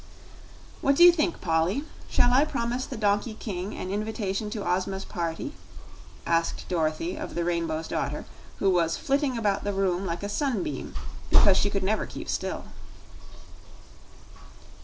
"What 0.81 0.95
do 0.95 1.03
you 1.03 1.11
think, 1.11 1.41
Polly? 1.41 1.83
Shall 2.09 2.33
I 2.33 2.43
promise 2.43 2.87
the 2.87 2.97
donkey 2.97 3.35
king 3.35 3.77
an 3.77 3.91
invitation 3.91 4.49
to 4.49 4.67
Ozma's 4.67 5.05
party?" 5.05 5.53
asked 6.25 6.67
Dorothy 6.67 7.15
of 7.15 7.35
the 7.35 7.43
Rainbow's 7.45 7.87
Daughter, 7.87 8.25
who 8.57 8.71
was 8.71 8.97
flitting 8.97 9.37
about 9.37 9.63
the 9.63 9.73
room 9.73 10.07
like 10.07 10.23
a 10.23 10.27
sunbeam 10.29 10.95
because 11.29 11.55
she 11.55 11.69
could 11.69 11.83
never 11.83 12.07
keep 12.07 12.29
still. 12.29 12.63